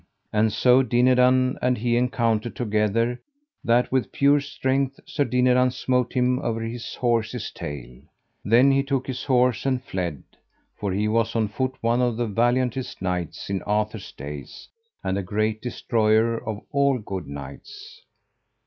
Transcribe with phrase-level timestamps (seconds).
[0.33, 3.21] And so Dinadan and he encountered together,
[3.63, 8.01] that with pure strength Sir Dinadan smote him over his horse's tail.
[8.43, 10.23] Then he took his horse and fled,
[10.75, 14.67] for he was on foot one of the valiantest knights in Arthur's days,
[15.03, 18.01] and a great destroyer of all good knights.